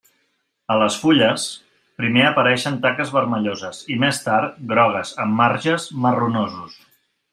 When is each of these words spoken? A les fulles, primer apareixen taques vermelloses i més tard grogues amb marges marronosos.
A 0.75 0.77
les 0.83 0.95
fulles, 1.01 1.43
primer 2.01 2.23
apareixen 2.29 2.79
taques 2.85 3.13
vermelloses 3.17 3.83
i 3.97 3.99
més 4.05 4.23
tard 4.25 4.57
grogues 4.73 5.13
amb 5.27 5.39
marges 5.43 5.87
marronosos. 6.07 6.81